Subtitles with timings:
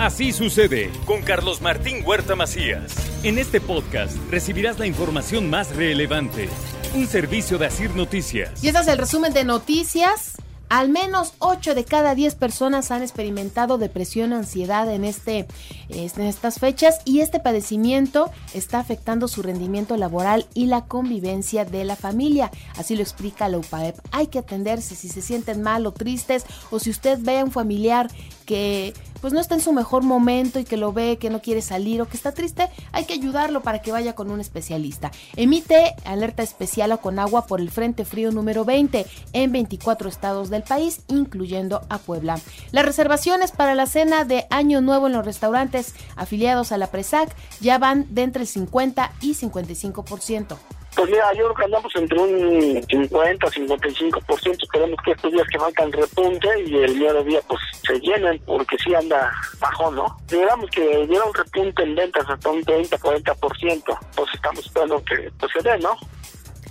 [0.00, 2.94] Así sucede con Carlos Martín Huerta Macías.
[3.22, 6.48] En este podcast recibirás la información más relevante.
[6.94, 8.64] Un servicio de Asir Noticias.
[8.64, 10.38] Y este es el resumen de noticias.
[10.70, 15.48] Al menos 8 de cada 10 personas han experimentado depresión ansiedad en, este,
[15.88, 21.84] en estas fechas y este padecimiento está afectando su rendimiento laboral y la convivencia de
[21.84, 22.52] la familia.
[22.78, 23.98] Así lo explica la UPAEP.
[24.12, 27.50] Hay que atenderse si se sienten mal o tristes o si usted ve a un
[27.50, 28.08] familiar
[28.50, 31.62] que pues no está en su mejor momento y que lo ve, que no quiere
[31.62, 35.12] salir o que está triste, hay que ayudarlo para que vaya con un especialista.
[35.36, 40.64] Emite alerta especial a Conagua por el Frente Frío número 20 en 24 estados del
[40.64, 42.40] país, incluyendo a Puebla.
[42.72, 47.32] Las reservaciones para la cena de Año Nuevo en los restaurantes afiliados a la PRESAC
[47.60, 50.56] ya van de entre el 50 y 55%.
[50.96, 54.62] Pues mira, yo creo que andamos entre un 50, 55%.
[54.62, 58.38] Esperemos que estos días que faltan repunte y el día de día pues se llenen
[58.44, 60.16] porque sí anda bajo, ¿no?
[60.28, 63.98] Digamos que diera un repunte en ventas hasta un 30, 40%.
[64.16, 65.96] Pues estamos esperando que pues, se dé, ¿no?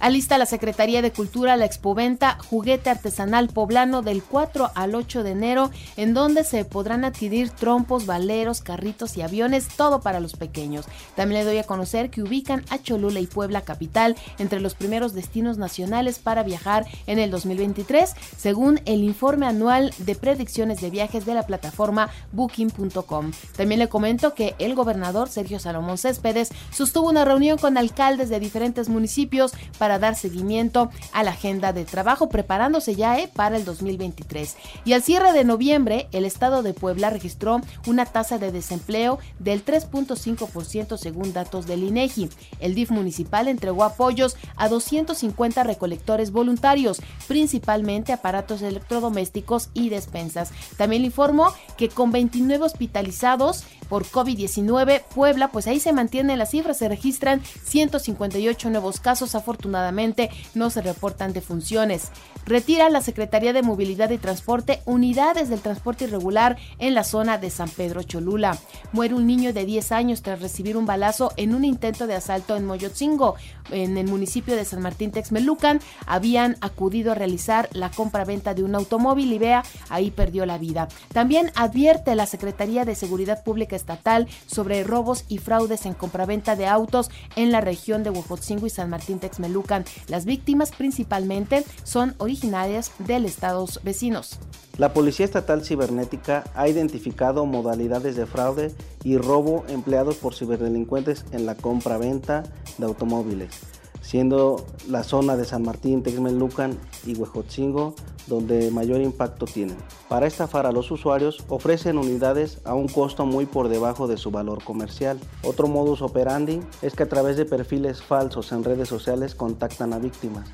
[0.00, 5.32] Alista la Secretaría de Cultura la expoventa Juguete Artesanal Poblano del 4 al 8 de
[5.32, 10.86] enero, en donde se podrán adquirir trompos, valeros, carritos y aviones, todo para los pequeños.
[11.16, 15.12] También le doy a conocer que ubican a Cholula y Puebla Capital entre los primeros
[15.12, 21.26] destinos nacionales para viajar en el 2023, según el informe anual de predicciones de viajes
[21.26, 23.32] de la plataforma booking.com.
[23.54, 28.40] También le comento que el gobernador Sergio Salomón Céspedes sostuvo una reunión con alcaldes de
[28.40, 33.56] diferentes municipios para para dar seguimiento a la agenda de trabajo, preparándose ya eh, para
[33.56, 34.56] el 2023.
[34.84, 39.64] Y al cierre de noviembre, el estado de Puebla registró una tasa de desempleo del
[39.64, 42.30] 3.5% según datos del INEGI.
[42.60, 50.52] El DIF municipal entregó apoyos a 250 recolectores voluntarios, principalmente aparatos electrodomésticos y despensas.
[50.76, 56.78] También informó que con 29 hospitalizados por COVID-19, Puebla, pues ahí se mantienen las cifras,
[56.78, 62.10] se registran 158 nuevos casos afortunadamente no se reportan defunciones.
[62.46, 67.50] Retira la Secretaría de Movilidad y Transporte unidades del transporte irregular en la zona de
[67.50, 68.56] San Pedro Cholula.
[68.92, 72.56] Muere un niño de 10 años tras recibir un balazo en un intento de asalto
[72.56, 73.34] en Moyotzingo,
[73.70, 75.80] en el municipio de San Martín Texmelucan.
[76.06, 80.88] Habían acudido a realizar la compra-venta de un automóvil y vea, ahí perdió la vida.
[81.12, 86.66] También advierte la Secretaría de Seguridad Pública Estatal sobre robos y fraudes en compraventa de
[86.66, 92.92] autos en la región de Huejotzingo y San Martín Texmelucan las víctimas principalmente son originarias
[92.98, 94.38] de estados vecinos.
[94.78, 98.72] La Policía Estatal Cibernética ha identificado modalidades de fraude
[99.04, 102.44] y robo empleados por ciberdelincuentes en la compra-venta
[102.78, 103.79] de automóviles
[104.10, 106.76] siendo la zona de San Martín, Texmelucan
[107.06, 107.94] y Huejotzingo
[108.26, 109.76] donde mayor impacto tienen.
[110.08, 114.32] Para estafar a los usuarios ofrecen unidades a un costo muy por debajo de su
[114.32, 115.20] valor comercial.
[115.44, 120.00] Otro modus operandi es que a través de perfiles falsos en redes sociales contactan a
[120.00, 120.48] víctimas.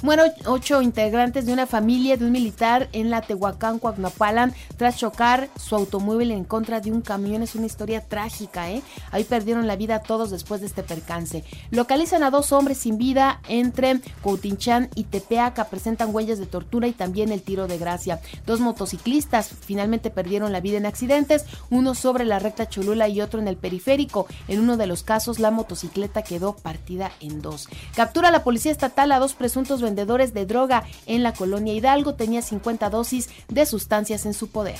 [0.00, 5.48] Mueren ocho integrantes de una familia de un militar en la Tehuacán, Coagnapalan, tras chocar
[5.58, 7.42] su automóvil en contra de un camión.
[7.42, 8.80] Es una historia trágica, ¿eh?
[9.10, 11.42] Ahí perdieron la vida todos después de este percance.
[11.72, 15.64] Localizan a dos hombres sin vida entre Coutinchán y Tepeaca.
[15.64, 18.20] Presentan huellas de tortura y también el tiro de gracia.
[18.46, 23.40] Dos motociclistas finalmente perdieron la vida en accidentes, uno sobre la recta Cholula y otro
[23.40, 24.28] en el periférico.
[24.46, 27.68] En uno de los casos, la motocicleta quedó partida en dos.
[27.96, 32.42] Captura la policía estatal a dos presuntos vendedores de droga en la colonia Hidalgo tenía
[32.42, 34.76] 50 dosis de sustancias en su poder.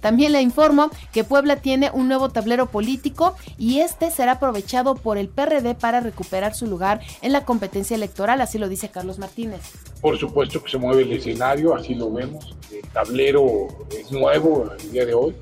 [0.00, 5.18] También le informo que Puebla tiene un nuevo tablero político y este será aprovechado por
[5.18, 9.60] el PRD para recuperar su lugar en la competencia electoral, así lo dice Carlos Martínez.
[10.00, 12.54] Por supuesto que se mueve el escenario, así lo vemos.
[12.70, 15.34] El tablero es nuevo el día de hoy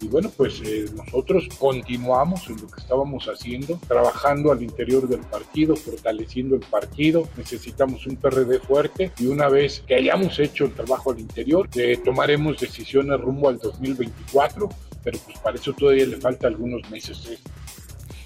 [0.00, 5.20] y bueno, pues eh, nosotros continuamos en lo que estábamos haciendo, trabajando al interior del
[5.20, 7.28] partido, fortaleciendo el partido.
[7.36, 11.98] Necesitamos un PRD fuerte y una vez que hayamos hecho el trabajo al interior, eh,
[12.02, 14.70] tomaremos decisiones rumbo al 2024,
[15.04, 17.38] pero pues para eso todavía le falta algunos meses.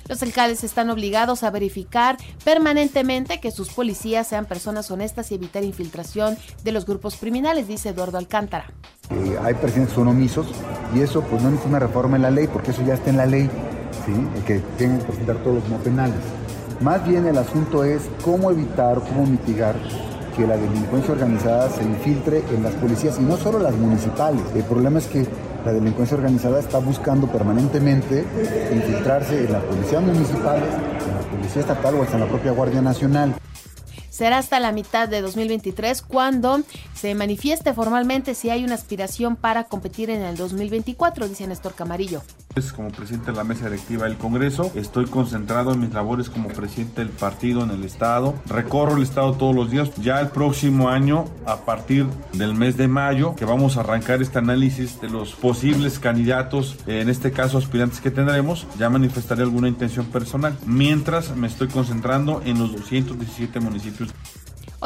[0.08, 5.64] Los alcaldes están obligados a verificar permanentemente que sus policías sean personas honestas y evitar
[5.64, 8.66] infiltración de los grupos criminales, dice Eduardo Alcántara.
[9.42, 10.46] hay presidentes son omisos
[10.94, 13.16] Y eso pues no es una reforma en la ley, porque eso ya está en
[13.16, 13.48] la ley,
[14.04, 14.12] ¿sí?
[14.46, 16.20] Que tienen que presentar todos los no penales.
[16.80, 19.74] Más bien el asunto es cómo evitar, cómo mitigar
[20.36, 24.42] que la delincuencia organizada se infiltre en las policías y no solo las municipales.
[24.54, 25.26] El problema es que
[25.64, 28.24] la delincuencia organizada está buscando permanentemente
[28.72, 32.82] infiltrarse en la policía municipal, en la policía estatal o hasta en la propia Guardia
[32.82, 33.34] Nacional.
[34.10, 36.60] Será hasta la mitad de 2023 cuando
[36.94, 42.22] se manifieste formalmente si hay una aspiración para competir en el 2024, dice Néstor Camarillo.
[42.76, 47.00] Como presidente de la mesa directiva del Congreso, estoy concentrado en mis labores como presidente
[47.00, 48.36] del partido en el Estado.
[48.46, 49.92] Recorro el Estado todos los días.
[49.96, 54.38] Ya el próximo año, a partir del mes de mayo, que vamos a arrancar este
[54.38, 60.06] análisis de los posibles candidatos, en este caso aspirantes que tendremos, ya manifestaré alguna intención
[60.06, 60.56] personal.
[60.64, 64.10] Mientras me estoy concentrando en los 217 municipios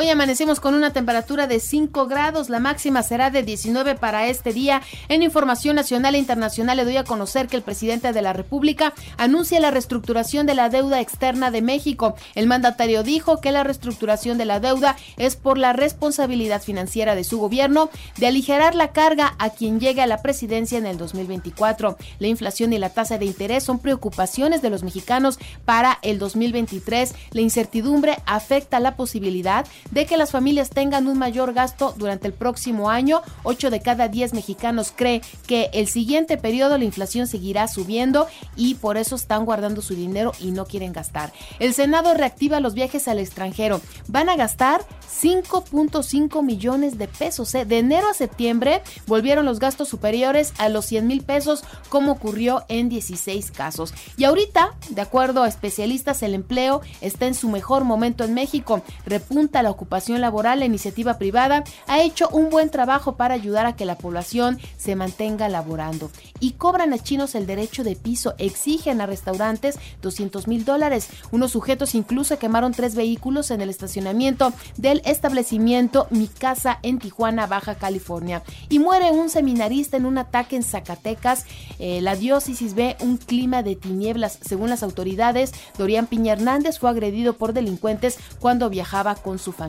[0.00, 4.52] Hoy amanecemos con una temperatura de 5 grados, la máxima será de 19 para este
[4.52, 4.80] día.
[5.08, 8.94] En información nacional e internacional le doy a conocer que el presidente de la República
[9.16, 12.14] anuncia la reestructuración de la deuda externa de México.
[12.36, 17.24] El mandatario dijo que la reestructuración de la deuda es por la responsabilidad financiera de
[17.24, 21.96] su gobierno de aligerar la carga a quien llegue a la presidencia en el 2024.
[22.20, 27.16] La inflación y la tasa de interés son preocupaciones de los mexicanos para el 2023.
[27.32, 32.32] La incertidumbre afecta la posibilidad de que las familias tengan un mayor gasto durante el
[32.32, 33.22] próximo año.
[33.44, 38.26] 8 de cada 10 mexicanos cree que el siguiente periodo la inflación seguirá subiendo
[38.56, 41.32] y por eso están guardando su dinero y no quieren gastar.
[41.58, 43.80] El Senado reactiva los viajes al extranjero.
[44.08, 44.84] Van a gastar
[45.20, 47.54] 5.5 millones de pesos.
[47.54, 47.64] ¿eh?
[47.64, 52.64] De enero a septiembre volvieron los gastos superiores a los 100 mil pesos como ocurrió
[52.68, 53.94] en 16 casos.
[54.16, 58.82] Y ahorita, de acuerdo a especialistas, el empleo está en su mejor momento en México.
[59.06, 63.76] Repunta la ocupación laboral, la iniciativa privada ha hecho un buen trabajo para ayudar a
[63.76, 66.10] que la población se mantenga laborando.
[66.40, 71.08] Y cobran a chinos el derecho de piso, exigen a restaurantes 200 mil dólares.
[71.30, 77.46] Unos sujetos incluso quemaron tres vehículos en el estacionamiento del establecimiento Mi Casa en Tijuana,
[77.46, 78.42] Baja California.
[78.68, 81.44] Y muere un seminarista en un ataque en Zacatecas.
[81.78, 84.40] Eh, la diócesis ve un clima de tinieblas.
[84.42, 89.67] Según las autoridades, Dorian Piña Hernández fue agredido por delincuentes cuando viajaba con su familia.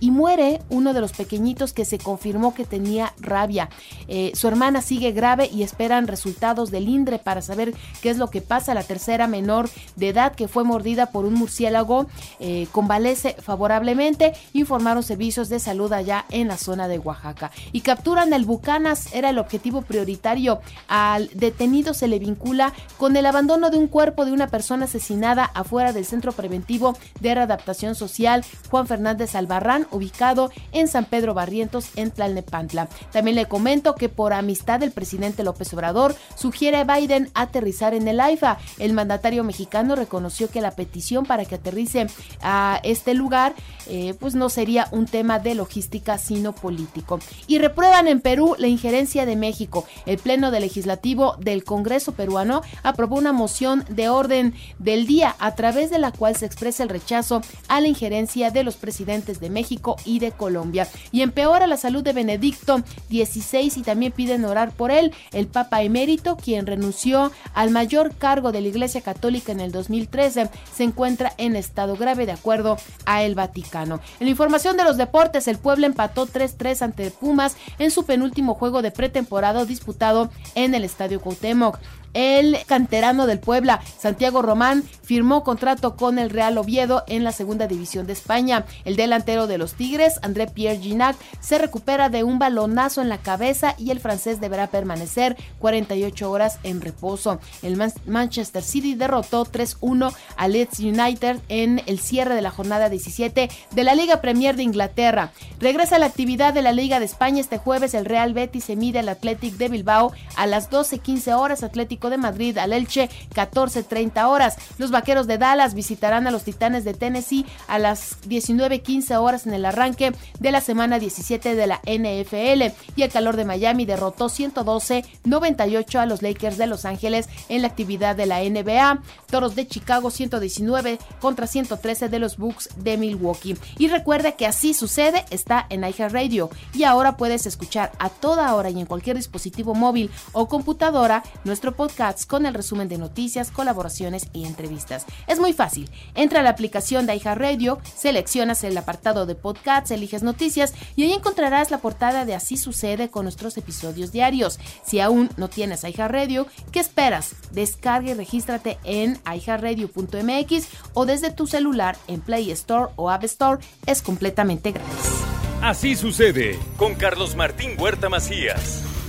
[0.00, 3.68] Y muere uno de los pequeñitos que se confirmó que tenía rabia.
[4.08, 8.30] Eh, su hermana sigue grave y esperan resultados del INDRE para saber qué es lo
[8.30, 8.74] que pasa.
[8.74, 12.06] La tercera menor de edad que fue mordida por un murciélago
[12.40, 17.50] eh, convalece favorablemente, informaron servicios de salud allá en la zona de Oaxaca.
[17.72, 20.60] Y capturan el Bucanas, era el objetivo prioritario.
[20.88, 25.44] Al detenido se le vincula con el abandono de un cuerpo de una persona asesinada
[25.44, 31.34] afuera del centro preventivo de readaptación social Juan Fernández de Salvarrán, ubicado en San Pedro
[31.34, 32.88] Barrientos, en Tlalnepantla.
[33.12, 38.08] También le comento que por amistad del presidente López Obrador sugiere a Biden aterrizar en
[38.08, 38.58] el AIFA.
[38.78, 42.06] El mandatario mexicano reconoció que la petición para que aterrice
[42.42, 43.54] a este lugar
[43.86, 47.18] eh, pues no sería un tema de logística sino político.
[47.46, 49.84] Y reprueban en Perú la injerencia de México.
[50.06, 55.54] El Pleno del Legislativo del Congreso peruano aprobó una moción de orden del día a
[55.54, 59.50] través de la cual se expresa el rechazo a la injerencia de los presidentes de
[59.50, 60.88] México y de Colombia.
[61.10, 62.78] Y empeora la salud de Benedicto
[63.10, 65.12] XVI y también piden orar por él.
[65.32, 70.48] El Papa emérito, quien renunció al mayor cargo de la Iglesia Católica en el 2013,
[70.74, 74.00] se encuentra en estado grave de acuerdo a el Vaticano.
[74.20, 78.54] En la información de los deportes, el pueblo empató 3-3 ante Pumas en su penúltimo
[78.54, 81.78] juego de pretemporada disputado en el Estadio Cuauhtémoc.
[82.14, 87.66] El canterano del Puebla, Santiago Román, firmó contrato con el Real Oviedo en la segunda
[87.66, 88.64] división de España.
[88.84, 93.18] El delantero de los Tigres, André Pierre Ginac, se recupera de un balonazo en la
[93.18, 97.40] cabeza y el francés deberá permanecer 48 horas en reposo.
[97.62, 103.50] El Manchester City derrotó 3-1 a Leeds United en el cierre de la jornada 17
[103.70, 105.32] de la Liga Premier de Inglaterra.
[105.60, 107.94] Regresa la actividad de la Liga de España este jueves.
[107.94, 111.62] El Real Betis se mide al Athletic de Bilbao a las 12:15 horas.
[111.62, 114.56] Atlético de Madrid al Elche 14.30 horas.
[114.78, 119.54] Los Vaqueros de Dallas visitarán a los Titanes de Tennessee a las 19.15 horas en
[119.54, 124.26] el arranque de la semana 17 de la NFL y el calor de Miami derrotó
[124.26, 129.02] 112-98 a los Lakers de Los Ángeles en la actividad de la NBA.
[129.30, 133.56] Toros de Chicago 119 contra 113 de los Bucks de Milwaukee.
[133.78, 138.70] Y recuerda que así sucede está en Radio y ahora puedes escuchar a toda hora
[138.70, 141.91] y en cualquier dispositivo móvil o computadora nuestro podcast
[142.26, 145.04] con el resumen de noticias, colaboraciones y entrevistas.
[145.26, 145.90] Es muy fácil.
[146.14, 151.12] Entra a la aplicación de iHeartRadio, seleccionas el apartado de podcasts, eliges noticias y ahí
[151.12, 154.58] encontrarás la portada de Así sucede con nuestros episodios diarios.
[154.84, 157.34] Si aún no tienes iHeartRadio, ¿qué esperas?
[157.52, 163.62] Descarga y regístrate en iHeartRadio.mx o desde tu celular en Play Store o App Store.
[163.86, 165.22] Es completamente gratis.
[165.60, 168.91] Así sucede con Carlos Martín Huerta Macías.